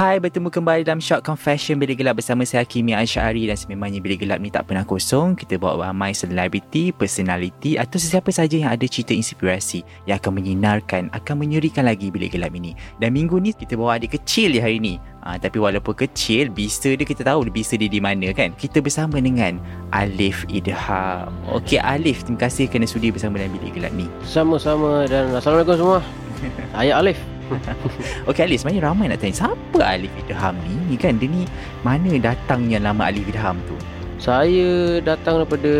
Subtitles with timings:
[0.00, 4.24] Hai, bertemu kembali dalam Short Confession Bilik Gelap bersama saya Kimi Ansyari dan sememangnya Bilik
[4.24, 5.36] Gelap ni tak pernah kosong.
[5.36, 11.12] Kita bawa ramai selebriti, personality atau sesiapa saja yang ada cerita inspirasi yang akan menyinarkan,
[11.12, 12.72] akan menyerikan lagi Bilik Gelap ini.
[12.96, 14.96] Dan minggu ni kita bawa adik kecil di hari ni.
[15.20, 18.56] Ha, tapi walaupun kecil, bisa dia kita tahu bisa dia di mana kan.
[18.56, 19.60] Kita bersama dengan
[19.92, 21.28] Alif Idham.
[21.52, 24.08] Okey Alif, terima kasih kerana sudi bersama dalam Bilik Gelap ni.
[24.24, 26.00] Sama-sama dan Assalamualaikum semua
[26.72, 27.20] Saya Alif
[28.30, 30.54] Okey Alif, sebenarnya ramai nak tanya siapa Alif Idham
[30.88, 30.94] ni?
[30.96, 31.42] Kan dia ni
[31.82, 33.76] mana datangnya nama Alif Idham tu?
[34.20, 35.72] Saya datang daripada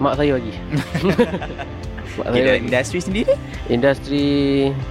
[0.00, 0.52] mak saya lagi
[2.16, 3.34] Mak saya lagi industri sendiri?
[3.68, 4.26] Industri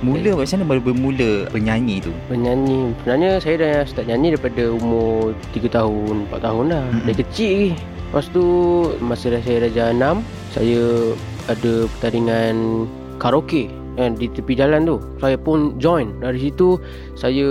[0.06, 2.14] Mula macam mana baru bermula penyanyi tu?
[2.30, 7.06] penyanyi Sebenarnya saya dah start nyanyi daripada umur 3 tahun 4 tahun dah Mm-mm.
[7.10, 7.72] Dari kecil lagi
[8.06, 8.46] Lepas tu
[9.02, 10.22] masa dah saya darjah 6
[10.54, 10.84] Saya
[11.50, 12.86] ada pertandingan
[13.18, 13.66] karaoke
[13.96, 16.76] kan di tepi jalan tu saya pun join dari situ
[17.14, 17.48] saya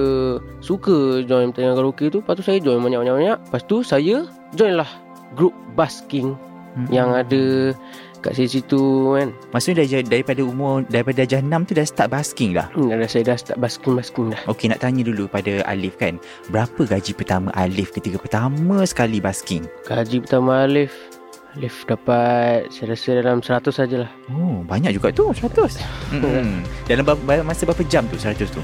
[0.61, 4.89] suka join pertandingan karaoke tu lepas tu saya join banyak-banyak lepas tu saya join lah
[5.33, 6.37] grup basking
[6.75, 6.91] Hmm.
[6.91, 7.71] yang ada
[8.19, 8.83] kat situ
[9.15, 12.67] kan Maksudnya dari, daripada umur daripada darjah 6 tu dah start basking dah.
[12.75, 16.19] hmm, dah saya dah start basking-basking dah Okey nak tanya dulu pada Alif kan.
[16.51, 19.63] Berapa gaji pertama Alif ketika pertama sekali basking?
[19.87, 21.14] gaji pertama Alif
[21.55, 25.79] Alif dapat saya rasa dalam 100 sajalah Oh, banyak juga tu 100.
[26.11, 26.67] Hmm.
[26.85, 28.63] Dalam berapa, masa berapa jam tu 100 tu?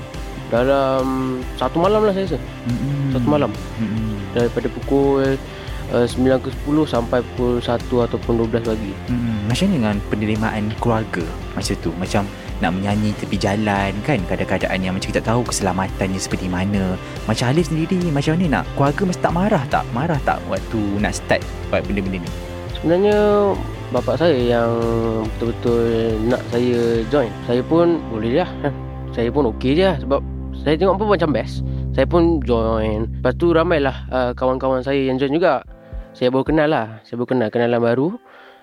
[0.51, 3.15] dalam satu malam lah saya rasa Hmm.
[3.15, 4.19] satu malam Hmm.
[4.35, 5.39] daripada pukul
[5.95, 9.47] uh, 9 ke 10 sampai pukul 1 ataupun 12 pagi Hmm.
[9.47, 11.23] Macam mana dengan penerimaan keluarga
[11.55, 11.95] masa tu?
[11.95, 12.27] Macam
[12.59, 16.99] nak menyanyi tepi jalan kan kadang-kadang yang macam kita tahu keselamatannya seperti mana.
[17.25, 19.85] Macam Alif sendiri macam mana nak keluarga mesti tak marah tak?
[19.95, 21.41] Marah tak waktu nak start
[21.71, 22.31] buat benda-benda ni?
[22.81, 23.53] Sebenarnya
[23.93, 24.73] bapak saya yang
[25.37, 27.29] betul-betul nak saya join.
[27.45, 28.51] Saya pun boleh lah.
[29.11, 30.23] Saya pun okey je lah sebab
[30.63, 31.67] saya tengok pun macam best.
[31.91, 33.11] Saya pun join.
[33.11, 35.67] Lepas tu ramailah uh, kawan-kawan saya yang join juga.
[36.15, 37.03] Saya baru kenal lah.
[37.03, 38.09] Saya baru kenal kenalan baru.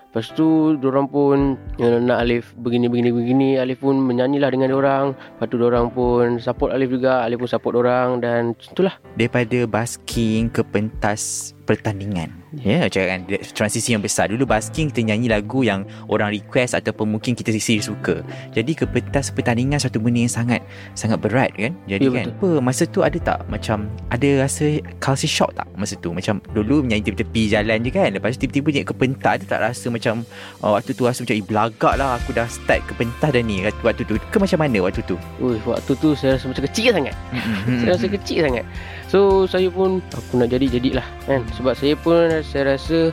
[0.08, 3.50] Lepas tu diorang pun uh, nak Alif begini begini begini.
[3.60, 5.06] Alif pun menyanyilah dengan diorang.
[5.12, 7.28] Lepas tu diorang pun support Alif juga.
[7.28, 8.96] Alif pun support diorang dan itulah.
[9.20, 12.37] Daripada basking ke pentas pertandingan.
[12.56, 13.20] Ya, yeah, macam kan
[13.52, 14.32] transisi yang besar.
[14.32, 18.24] Dulu basking kita nyanyi lagu yang orang request ataupun mungkin kita sendiri suka.
[18.56, 20.64] Jadi ke pentas pertandingan satu benda yang sangat
[20.96, 21.76] sangat berat kan.
[21.84, 25.92] Jadi Ya, kan apa masa tu ada tak macam ada rasa culture shock tak masa
[26.00, 26.08] tu?
[26.16, 28.08] Macam dulu menyanyi tepi-tepi jalan je kan.
[28.16, 30.24] Lepas tu tiba-tiba je ke pentas ada tak rasa macam
[30.64, 33.60] oh, waktu tu rasa macam eh belagak lah aku dah start ke pentas dah ni
[33.84, 34.16] waktu tu.
[34.32, 35.20] Ke macam mana waktu tu?
[35.44, 37.12] Ui, waktu tu saya rasa macam kecil sangat.
[37.84, 38.64] Saya rasa kecil sangat
[39.08, 43.12] So saya pun Aku nak jadi jadilah kan Sebab saya pun Saya rasa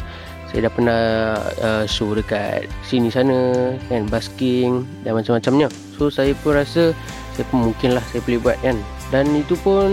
[0.49, 1.01] Saya dah pernah
[1.61, 5.67] uh, Show dekat Sini sana Kan Basking Dan macam-macamnya.
[5.97, 6.91] So saya pun rasa
[7.33, 8.77] Saya pun mungkin lah Saya boleh buat kan.
[9.13, 9.89] Dan itu pun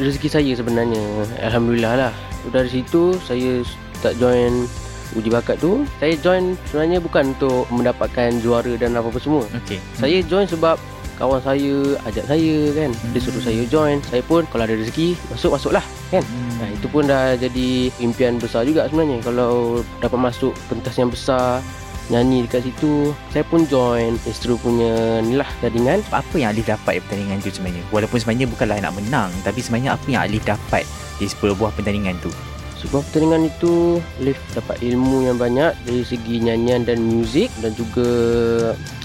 [0.00, 1.02] Rezeki saya sebenarnya
[1.44, 2.12] Alhamdulillah lah.
[2.44, 3.64] So, Dari situ Saya
[4.00, 4.68] start join
[5.14, 5.86] Uji bakat tu.
[6.02, 9.44] Saya join Sebenarnya bukan untuk Mendapatkan juara Dan apa-apa semua.
[9.64, 9.78] Okey.
[9.96, 10.76] saya join sebab
[11.16, 12.90] kawan saya ajak saya kan.
[13.12, 13.98] Dia suruh saya join.
[14.04, 16.50] Saya pun kalau ada rezeki masuk masuklah kan Hmm.
[16.56, 17.68] nah, itu pun dah jadi
[17.98, 19.52] impian besar juga sebenarnya kalau
[19.98, 21.58] dapat masuk pentas yang besar
[22.06, 26.92] nyanyi dekat situ saya pun join Astro punya ni lah jaringan apa yang Alif dapat
[26.92, 27.82] di pertandingan tu sebenarnya?
[27.90, 30.86] Walaupun sebenarnya bukanlah nak menang, tapi sebenarnya apa yang Alif dapat
[31.18, 32.30] di sepuluh buah pertandingan tu?
[32.76, 38.06] sebuah pertandingan itu Liv dapat ilmu yang banyak dari segi nyanyian dan muzik dan juga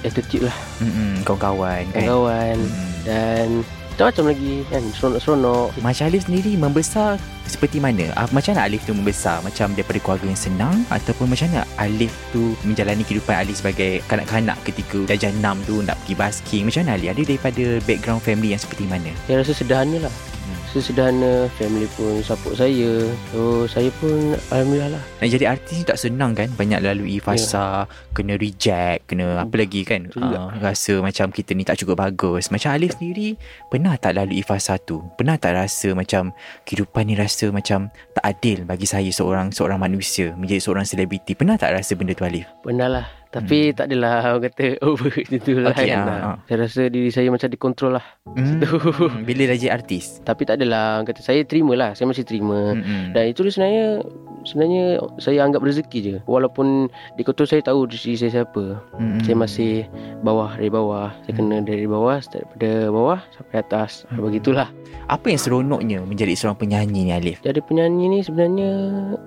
[0.04, 2.04] attitude lah Hmm, kawan-kawan kan.
[2.04, 2.92] kawan Hmm.
[3.02, 3.48] dan
[3.92, 7.20] macam-macam lagi kan seronok-seronok Macam Alif sendiri membesar
[7.52, 8.08] seperti mana?
[8.16, 9.44] Ah, Macam mana Alif tu membesar?
[9.44, 14.56] Macam daripada keluarga yang senang ataupun macam mana Alif tu menjalani kehidupan Alif sebagai kanak-kanak
[14.64, 16.64] ketika darjah 6 tu nak pergi basking?
[16.64, 17.12] Macam mana Alif?
[17.12, 19.12] Ada daripada background family yang seperti mana?
[19.28, 20.14] saya rasa sederhana lah
[20.72, 23.06] sesederhana family pun support saya.
[23.36, 25.04] So saya pun alhamdulillah lah.
[25.20, 26.50] Nak jadi artis ni tak senang kan?
[26.56, 27.86] Banyak lalui fasa
[28.18, 30.10] Kena reject Kena apa lagi kan?
[30.18, 32.50] Uh, Rasa macam kita ni tak cukup bagus.
[32.50, 33.38] Macam Alif sendiri
[33.70, 35.06] Pernah tak lalui fasa tu?
[35.14, 36.34] Pernah tak rasa macam
[36.66, 41.38] Kehidupan ni rasa macam Tak adil bagi saya seorang Seorang manusia Menjadi seorang selebriti?
[41.38, 42.50] Pernah tak rasa benda tu Alif?
[42.66, 46.04] pernah lah tapi tak adalah orang kata over macam tu lah Okey, kan.
[46.04, 46.36] ah, ah.
[46.52, 48.06] Saya rasa diri saya macam dikontrol lah.
[48.36, 48.60] Hmm,
[49.28, 51.96] bila dah jadi artis Tapi tak adalah orang kata saya terima lah.
[51.96, 52.76] Saya masih terima.
[52.76, 53.16] Mm-mm.
[53.16, 54.04] Dan itu sebenarnya
[54.44, 54.84] sebenarnya
[55.24, 56.16] saya anggap rezeki je.
[56.28, 58.84] Walaupun dikontrol saya tahu diri saya siapa.
[59.00, 59.24] Mm-mm.
[59.24, 59.88] Saya masih
[60.28, 61.10] bawah dari bawah.
[61.24, 64.04] Saya kena dari bawah daripada bawah sampai atas.
[64.12, 64.28] Hmm.
[64.28, 64.68] Begitulah.
[65.12, 67.40] Apa yang seronoknya Menjadi seorang penyanyi ni Alif?
[67.44, 68.70] Jadi penyanyi ni sebenarnya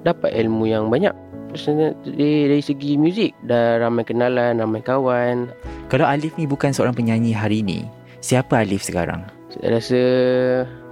[0.04, 1.12] dapat ilmu yang banyak.
[1.54, 5.50] Dari, dari segi muzik dah ramai kenalan, ramai kawan.
[5.88, 7.86] Kalau Alif ni bukan seorang penyanyi hari ni
[8.24, 9.20] Siapa Alif sekarang?
[9.52, 10.00] Saya rasa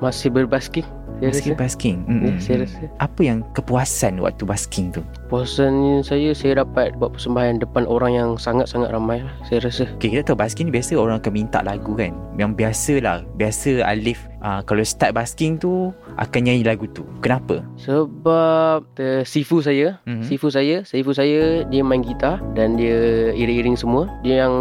[0.05, 0.85] masih berbasking.
[1.23, 1.63] Saya Basking rasa.
[1.65, 2.37] basking Ya, Mm-mm.
[2.37, 2.83] saya rasa.
[3.01, 5.01] Apa yang kepuasan waktu basking tu?
[5.33, 9.33] Puasan saya saya dapat buat persembahan depan orang yang sangat-sangat ramai lah.
[9.49, 9.89] Saya rasa.
[9.97, 13.81] Okay, kita tahu basking ni biasa orang akan minta lagu kan Yang biasa lah Biasa
[13.81, 17.63] Alif uh, Kalau start basking tu Akan nyanyi lagu tu Kenapa?
[17.79, 20.25] Sebab the sifu saya, Mhm.
[20.25, 24.11] sifu saya, sifu saya dia main gitar dan dia iring-iring semua.
[24.21, 24.55] Dia yang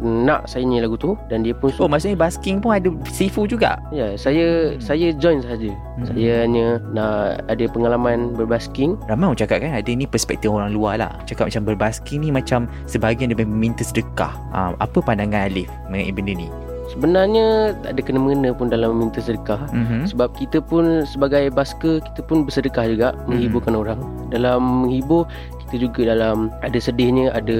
[0.00, 3.76] nak saya nyanyi lagu tu dan dia pun Oh maksudnya basking pun ada sifu juga
[3.90, 4.80] Ya, saya Hmm.
[4.80, 5.68] saya join saja.
[5.68, 6.06] Mhm.
[6.06, 7.14] Saya hanya nak
[7.46, 8.96] ada pengalaman berbasking.
[9.06, 12.64] Ramai orang cakap kan Ada ni perspektif orang luar lah Cakap macam berbasking ni Macam
[12.84, 16.48] sebahagian dia meminta sedekah uh, Apa pandangan Alif Mengenai benda ni?
[16.86, 19.66] Sebenarnya tak ada kena-mengena pun dalam meminta sedekah.
[19.74, 20.02] Mm-hmm.
[20.14, 24.00] Sebab kita pun sebagai basker kita pun bersedekah juga menghiburkan orang.
[24.30, 25.26] Dalam menghibur
[25.66, 27.58] kita juga dalam ada sedihnya, ada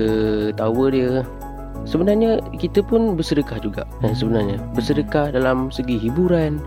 [0.54, 1.26] tawa dia.
[1.86, 4.58] Sebenarnya kita pun bersedekah juga kan sebenarnya.
[4.74, 6.62] Bersedekah dalam segi hiburan,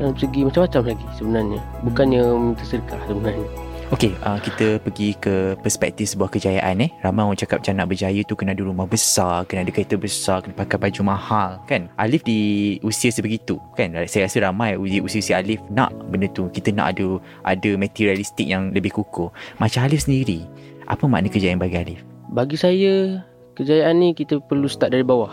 [0.00, 1.60] dalam segi macam-macam lagi sebenarnya.
[1.84, 3.67] Bukannya minta sedekah sebenarnya.
[3.88, 6.92] Okey, uh, kita pergi ke perspektif sebuah kejayaan eh.
[7.00, 10.44] Ramai orang cakap macam nak berjaya tu kena ada rumah besar, kena ada kereta besar,
[10.44, 11.88] kena pakai baju mahal, kan?
[11.96, 13.96] Alif di usia sebegitu, kan?
[14.04, 16.52] Saya rasa ramai usia-usia Alif nak benda tu.
[16.52, 17.16] Kita nak ada
[17.48, 19.32] ada materialistik yang lebih kukuh.
[19.56, 20.44] Macam Alif sendiri,
[20.84, 22.04] apa makna kejayaan bagi Alif?
[22.28, 23.24] Bagi saya
[23.56, 25.32] kejayaan ni kita perlu start dari bawah.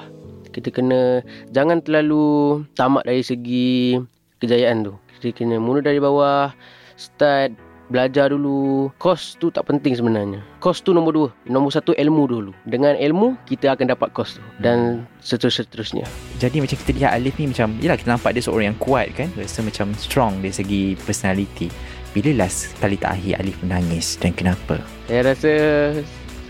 [0.56, 1.20] Kita kena
[1.52, 4.00] jangan terlalu tamak dari segi
[4.40, 4.96] kejayaan tu.
[5.20, 6.56] Kita kena mula dari bawah,
[6.96, 7.52] start
[7.90, 8.90] belajar dulu.
[8.98, 10.42] Kos tu tak penting sebenarnya.
[10.62, 11.30] Kos tu nombor dua.
[11.46, 12.52] Nombor satu ilmu dulu.
[12.66, 16.06] Dengan ilmu kita akan dapat kos tu dan seterus-seterusnya.
[16.42, 19.32] Jadi macam kita lihat Alif ni macam Yelah kita nampak dia seorang yang kuat kan
[19.40, 21.72] Rasa macam strong dari segi personality
[22.12, 24.84] Bila last kali terakhir Alif menangis dan kenapa?
[25.08, 25.52] Saya rasa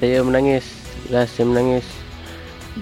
[0.01, 0.65] saya menangis.
[1.07, 1.85] Last saya menangis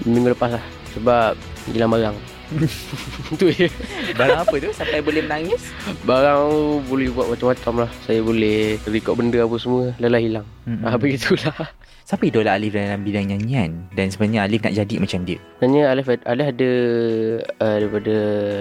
[0.02, 0.64] minggu lepas lah
[0.96, 2.16] sebab hilang barang.
[3.40, 3.66] tu je.
[4.14, 5.72] Barang apa tu sampai boleh menangis?
[6.04, 6.44] Barang
[6.84, 10.84] boleh buat macam-macam lah Saya boleh record benda apa semua Lelah hilang Mm-mm.
[10.84, 11.56] Ah begitulah
[12.06, 16.06] Siapa idola Alif dalam bidang nyanyian Dan sebenarnya Alif nak jadi macam dia Sebenarnya Alif,
[16.28, 16.70] Alif ada
[17.58, 18.16] uh, Daripada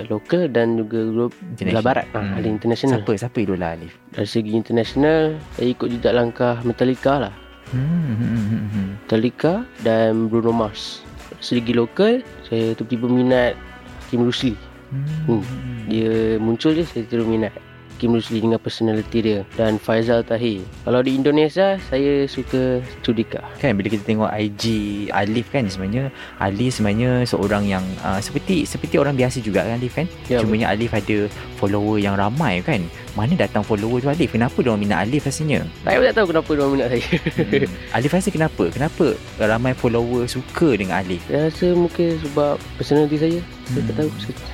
[0.07, 2.23] lokal dan juga grup Belah barat Hmm.
[2.23, 2.37] hmm.
[2.39, 3.11] Ada international Siapa?
[3.19, 3.93] Siapa idola Alif?
[4.09, 5.19] Dari segi international
[5.53, 7.35] Saya ikut jejak langkah Metallica lah
[7.73, 8.89] Hmm, hmm, hmm, hmm, hmm.
[9.01, 11.01] Metallica dan Bruno Mars
[11.43, 13.59] Segi lokal Saya tiba-tiba minat
[14.07, 14.55] Kim Rusli.
[14.95, 15.43] Hmm.
[15.43, 15.43] Hmm.
[15.91, 17.51] Dia muncul je Saya terus minat
[17.99, 20.63] Kim Rusli dengan personality dia Dan Faizal Tahir.
[20.87, 24.63] Kalau di Indonesia Saya suka Sudika Kan bila kita tengok IG
[25.11, 26.09] Alif kan sebenarnya
[26.39, 30.07] Alif sebenarnya seorang yang uh, Seperti seperti orang biasa juga kan Alif kan?
[30.31, 31.27] Ya, Cumanya Alif ada
[31.59, 35.69] follower yang ramai kan Mana datang follower tu Alif Kenapa dia orang minat Alif rasanya
[35.79, 37.03] Saya pun tak tahu kenapa dia minat saya.
[37.05, 37.93] hmm.
[37.93, 38.63] Alif rasa kenapa?
[38.67, 39.05] Kenapa
[39.37, 41.21] ramai follower suka dengan Alif?
[41.23, 43.39] saya rasa mungkin sebab personality saya.
[43.63, 43.99] Saya tak Hmm.
[43.99, 44.09] tahu.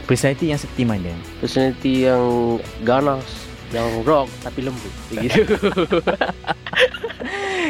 [0.05, 1.11] Personality yang seperti mana?
[1.39, 2.23] Personality yang
[2.81, 3.25] ganas,
[3.69, 4.93] yang rock tapi lembut.
[5.07, 5.43] Begitu.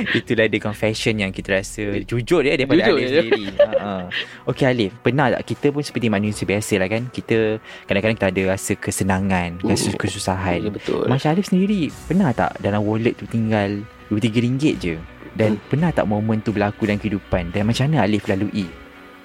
[0.20, 3.46] Itulah dia confession yang kita rasa jujur dia daripada Jujur Alif sendiri.
[3.60, 3.91] Ha.
[4.46, 7.08] Okey Alif, pernah tak kita pun seperti manusia biasa lah kan?
[7.08, 10.00] Kita kadang-kadang kita ada rasa kesenangan, rasa Hmm.
[10.00, 10.60] kesusahan.
[10.62, 11.03] Ya, betul.
[11.06, 14.96] Macam Alif sendiri, pernah tak dalam wallet tu tinggal RM23 je?
[15.32, 15.62] Dan Hmm.
[15.68, 17.53] pernah tak momen tu berlaku dalam kehidupan?
[17.53, 18.65] Dan macam mana Alif lalui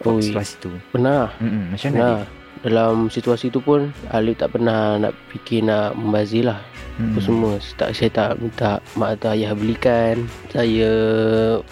[0.04, 0.20] Oi.
[0.20, 0.70] situasi tu?
[0.90, 1.32] Pernah.
[1.38, 2.16] Mm-mm, macam mana Pernah.
[2.20, 2.43] Alif?
[2.62, 6.60] Dalam situasi tu pun Alif tak pernah nak fikir nak membazir lah
[6.94, 7.10] Mm.
[7.10, 10.90] Apa semua saya tak, saya tak minta mak atau ayah belikan Saya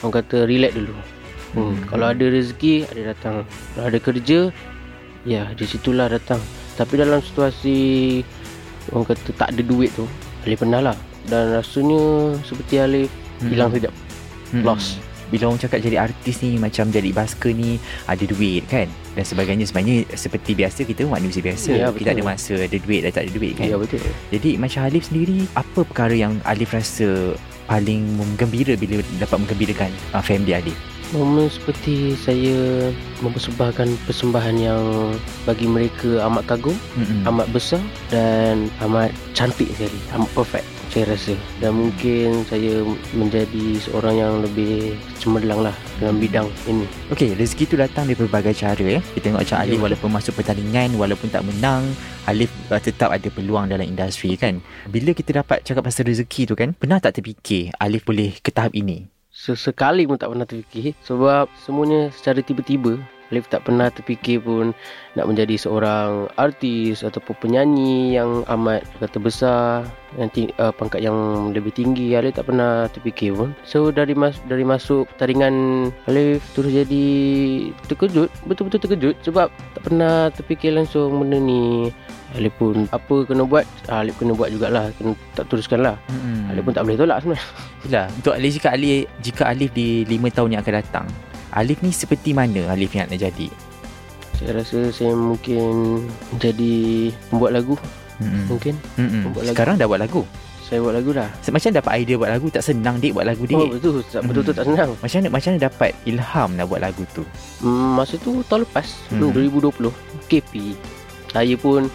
[0.02, 1.06] Orang kata relax dulu hmm.
[1.54, 1.74] Hmm.
[1.86, 4.50] Kalau ada rezeki Ada datang Kalau ada kerja
[5.22, 6.42] Ya di situlah datang
[6.74, 7.78] Tapi dalam situasi
[8.90, 10.10] Orang kata tak ada duit tu
[10.42, 10.98] Alif pernah lah
[11.30, 13.10] Dan rasanya Seperti Alif
[13.42, 13.50] Mm.
[13.50, 13.94] Hilang sekejap
[14.54, 14.62] Mm-mm.
[14.62, 18.84] Lost bila orang cakap jadi artis ni macam jadi basker ni ada duit kan?
[19.16, 19.64] Dan sebagainya.
[19.64, 21.70] Sebenarnya seperti biasa kita manusia biasa.
[21.72, 23.66] Ya, kita ada masa ada duit dan tak ada duit kan?
[23.72, 24.04] Ya betul.
[24.28, 27.32] jadi macam Alif sendiri apa perkara yang Alif rasa
[27.64, 30.76] paling menggembira bila dapat menggembirakan uh, family Alif?
[31.12, 32.88] Momen seperti saya
[33.20, 35.12] mempersembahkan persembahan yang
[35.44, 37.28] bagi mereka amat kagum, Mm-mm.
[37.28, 41.34] amat besar dan amat cantik sekali, amat perfect saya rasa.
[41.56, 42.84] Dan mungkin saya
[43.16, 46.84] menjadi seorang yang lebih cemerlang lah dalam bidang ini.
[47.08, 49.00] Okey, rezeki tu datang dari berbagai cara ya.
[49.16, 49.84] Kita tengok macam Alif betul.
[49.88, 51.82] walaupun masuk pertandingan, walaupun tak menang,
[52.28, 54.60] Alif uh, tetap ada peluang dalam industri kan.
[54.92, 58.76] Bila kita dapat cakap pasal rezeki tu kan, pernah tak terfikir Alif boleh ke tahap
[58.76, 59.08] ini?
[59.32, 63.00] Sesekali pun tak pernah terfikir sebab semuanya secara tiba-tiba.
[63.32, 64.76] Alif tak pernah terfikir pun
[65.16, 69.88] nak menjadi seorang artis ataupun penyanyi yang amat kata besar
[70.20, 71.16] yang ting- uh, pangkat yang
[71.56, 72.12] lebih tinggi.
[72.12, 73.56] Alif tak pernah terfikir pun.
[73.64, 77.06] So dari mas dari masuk pertandingan Alif terus jadi
[77.88, 81.88] terkejut betul-betul terkejut sebab tak pernah terfikir langsung benda ni.
[82.32, 83.64] Alif pun apa kena buat?
[83.88, 86.48] Ah, Alif kena buat jugalah kena tak teruskan lah Hmm.
[86.52, 87.44] Alif pun tak boleh tolak sebenarnya.
[87.82, 91.06] Itulah, untuk Alif jika Alif jika Alif di 5 tahun yang akan datang,
[91.52, 93.48] Alif ni seperti mana Alif yang nak jadi?
[94.34, 96.02] Saya rasa saya mungkin
[96.36, 96.74] jadi
[97.28, 97.76] pembuat lagu
[98.18, 98.48] Mm-mm.
[98.48, 98.74] mungkin.
[98.96, 99.30] Mm-mm.
[99.30, 99.54] Buat lagu.
[99.54, 100.22] Sekarang dah buat lagu.
[100.62, 101.28] Saya buat lagu dah.
[101.28, 103.54] Macam dapat idea buat lagu tak senang dik buat lagu dik.
[103.54, 104.90] Oh betul, tak betul-betul tak senang.
[104.96, 107.22] Macam mana macam mana dapat ilham nak buat lagu tu?
[107.60, 109.20] Hmm, masa tu tahun lepas, hmm.
[109.36, 109.92] 2020,
[110.26, 110.52] KP.
[111.28, 111.92] Saya pun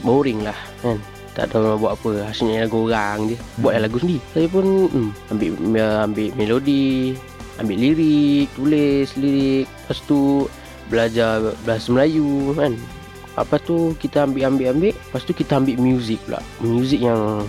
[0.00, 1.00] boring lah kan.
[1.32, 3.84] Tak tahu nak buat apa Hasilnya lagu orang je Buat Hmm.
[3.86, 5.50] lagu sendiri Saya pun hmm, ambil
[6.02, 7.14] ambil melodi
[7.58, 10.46] Ambil lirik Tulis lirik Lepas tu
[10.86, 11.30] Belajar
[11.62, 12.72] bahasa Melayu kan
[13.34, 17.44] Lepas tu kita ambil-ambil-ambil Lepas tu kita ambil muzik pula Muzik yang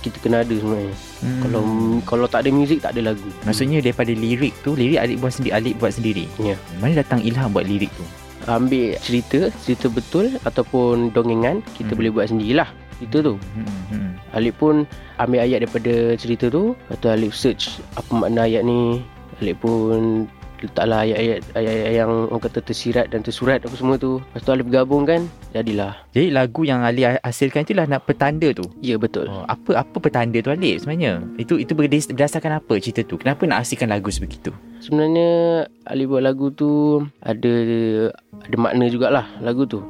[0.00, 1.44] kita kena ada sebenarnya Hmm.
[1.44, 1.60] Kalau
[2.08, 5.52] kalau tak ada muzik tak ada lagu Maksudnya daripada lirik tu Lirik Alif buat sendiri
[5.52, 6.56] Alif buat sendiri Ya.
[6.80, 8.04] Mana datang ilham buat lirik tu
[8.46, 11.98] Ambil cerita Cerita betul Ataupun dongengan Kita Hmm.
[12.00, 13.68] boleh buat sendirilah Cerita tu hmm.
[13.92, 14.10] Hmm.
[14.32, 19.04] Alif pun ambil ayat daripada cerita tu Lepas tu Alif search apa makna ayat ni
[19.40, 20.28] Alif pun
[20.60, 24.20] letaklah ayat-ayat ayat-ayat yang orang kata tersirat dan tersurat apa semua tu.
[24.20, 25.96] Lepas tu Alif gabungkan Jadilah.
[26.12, 28.68] Jadi lagu yang Alif hasilkan itulah nak petanda tu?
[28.78, 29.26] Ya betul.
[29.26, 31.24] Oh, Apa apa petanda tu Alif sebenarnya?
[31.34, 33.16] Itu itu berdas- berdasarkan apa cerita tu?
[33.16, 34.52] Kenapa nak hasilkan lagu sebegitu?
[34.78, 37.52] Sebenarnya Alif buat lagu tu Ada
[38.44, 39.80] Ada makna jugalah lagu tu.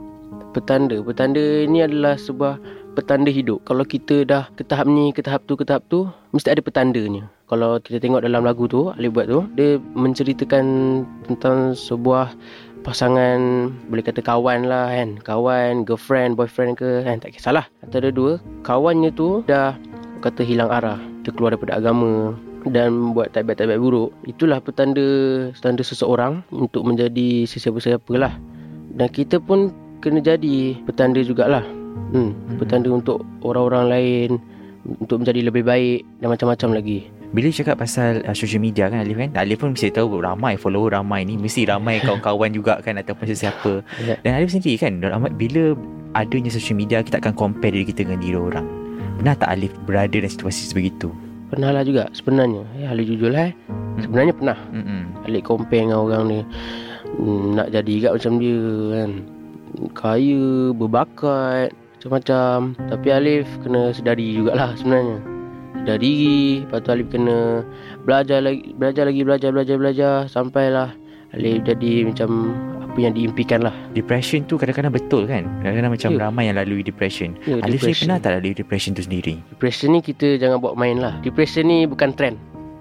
[0.50, 0.98] Petanda.
[0.98, 2.58] Petanda ni adalah sebuah
[2.94, 3.62] Petanda hidup.
[3.62, 7.30] Kalau kita dah ke tahap ni Ke tahap tu Ke tahap tu Mesti ada petandanya.
[7.46, 10.64] Kalau kita tengok dalam lagu tu Alif buat tu Dia menceritakan
[11.26, 12.34] Tentang sebuah
[12.82, 15.22] Pasangan Boleh kata kawan lah kan.
[15.22, 17.66] Kawan Girlfriend Boyfriend ke kan Tak kisahlah.
[17.86, 19.78] Antara dua Kawannya tu Dah
[20.20, 21.00] Kata hilang arah.
[21.24, 22.36] Dia keluar daripada agama
[22.68, 24.12] dan buat tabiat-tabiat buruk.
[24.28, 28.36] Itulah petanda tanda seseorang untuk menjadi sesiapa-siapa lah
[28.94, 29.72] dan kita pun
[30.04, 31.64] kena jadi petanda jugalah
[32.12, 34.30] hmm, petanda untuk orang-orang lain
[35.00, 36.98] untuk menjadi lebih baik dan macam-macam lagi.
[37.30, 40.98] Bila cakap pasal uh, social media kan Alif kan Alif pun mesti tahu ramai follower
[40.98, 43.86] ramai ni Mesti ramai kawan-kawan juga kan Ataupun sesiapa.
[44.02, 44.18] Ya.
[44.26, 45.78] Dan Alif sendiri kan ramai, Bila
[46.18, 48.66] adanya social media Kita akan compare diri kita dengan diri orang.
[49.22, 51.14] Pernah tak Alif berada dalam situasi sebegitu?
[51.50, 52.62] pernah lah juga sebenarnya.
[52.78, 53.54] Ya, Alif jujur lah eh.
[53.98, 54.58] sebenarnya pernah.
[54.70, 55.02] Mm-mm.
[55.26, 56.40] Alif compare dengan orang ni
[57.18, 58.62] hmm, nak jadi juga macam dia
[58.94, 59.10] kan.
[59.94, 60.42] Kaya
[60.74, 62.72] berbakat macam-macam.
[62.88, 65.20] Tapi Alif kena sedari jugalah sebenarnya.
[65.80, 67.60] Sedar diri lepas tu Alif kena
[68.08, 70.14] belajar lagi belajar lagi belajar belajar belajar.
[70.32, 70.96] Sampailah
[71.36, 75.46] Alif jadi macam apa yang diimpikan lah Depression tu kadang-kadang betul kan?
[75.62, 76.18] Kadang-kadang macam Ya.
[76.26, 77.38] ramai yang lalui depression.
[77.46, 79.38] Ya, Alif ni pernah tak lalui depression tu sendiri?
[79.54, 81.20] Depression ni kita jangan buat main lah.
[81.22, 82.40] Depression ni bukan trend.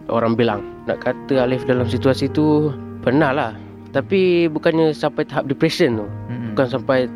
[0.10, 0.66] Orang bilang.
[0.90, 3.52] Nak kata Alif dalam situasi tu Pernah lah.
[3.96, 6.08] Tapi bukannya sampai tahap depression tu.
[6.30, 6.52] Mm-mm.
[6.54, 7.08] Bukan sampai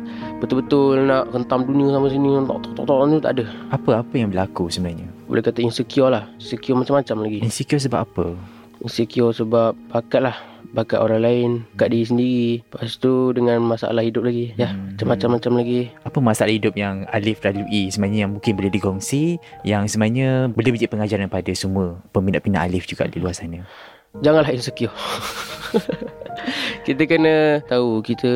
[0.44, 3.44] betul-betul nak hentam dunia sama sini tok tok tok ni tak ada.
[3.72, 5.08] Apa-apa yang berlaku sebenarnya?
[5.24, 6.28] Boleh kata insecure lah.
[6.36, 7.38] Insecure macam-macam lagi.
[7.40, 8.26] Insecure sebab apa?
[8.84, 10.36] Insecure sebab bakat lah.
[10.74, 12.44] Bakat orang lain, bakat diri sendiri.
[12.66, 14.50] Lepas tu dengan masalah hidup lagi.
[14.58, 14.98] Ya, Hmm.
[15.06, 15.80] macam-macam lagi.
[16.02, 20.90] Apa masalah hidup yang Alif lalui sebenarnya yang mungkin boleh dikongsi Yang sebenarnya boleh menjadi
[20.90, 23.62] pengajaran pada semua peminat-peminat Alif juga di luar sana
[24.22, 24.94] Janganlah insecure.
[26.86, 28.30] kita kena tahu kita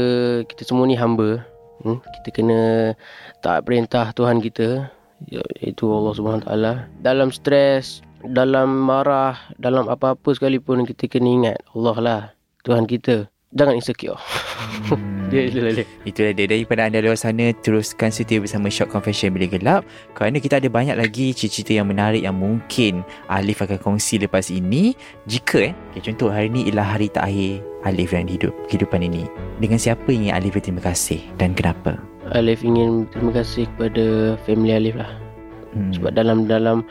[0.47, 1.43] kita semua ni hamba.
[1.88, 2.04] Hmm?
[2.21, 2.61] Kita kena
[3.40, 4.92] taat perintah Tuhan kita
[5.33, 6.73] iaitu Allah Subhanahu Taala.
[7.00, 12.23] Dalam stres, dalam marah, dalam apa-apa sekalipun kita kena ingat Allah lah
[12.68, 13.26] Tuhan kita.
[13.55, 14.19] Jangan insecure.
[14.88, 15.17] Hmm.
[15.28, 15.85] Dia dia dia.
[16.09, 19.85] Itulah dia daripada anda luar sana teruskan setia bersama Shock Confession Bila Gelap
[20.17, 24.97] kerana kita ada banyak lagi cerita yang menarik yang mungkin Alif akan kongsi lepas ini
[25.28, 29.28] jika eh okay, contoh hari ni ialah hari terakhir Alif dalam hidup kehidupan ini
[29.61, 32.00] dengan siapa ingin Alif berterima kasih dan kenapa
[32.33, 35.12] Alif ingin terima kasih kepada family Alif lah.
[35.76, 35.93] hmm.
[35.93, 36.88] Sebab dalam dalam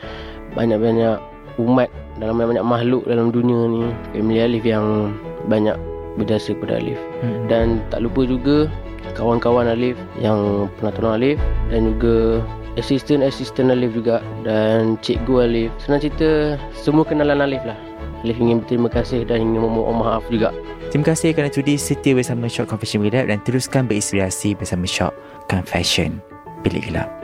[0.54, 1.18] banyak-banyak
[1.58, 1.90] umat,
[2.22, 3.82] dalam banyak-banyak makhluk dalam dunia ni,
[4.14, 5.10] family Alif yang
[5.50, 5.74] banyak
[6.18, 6.98] berjasa kepada Alif.
[7.22, 7.46] hmm.
[7.46, 8.66] Dan tak lupa juga
[9.14, 11.38] kawan-kawan Alif yang pernah tolong Alif
[11.70, 12.42] dan juga
[12.76, 15.70] assistant-assistant Alif juga dan cikgu Alif.
[15.82, 17.78] Senang cerita semua kenalan Alif lah.
[18.26, 20.50] Alif ingin berterima kasih dan ingin memohon maaf juga.
[20.88, 25.12] Terima kasih kerana sudi setia bersama Shock Confession Gelap dan teruskan berinspirasi bersama Shock
[25.46, 26.18] Confession
[26.64, 27.17] Bilik Gelap.